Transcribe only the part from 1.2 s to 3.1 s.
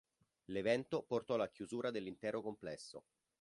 alla chiusura dell'intero complesso.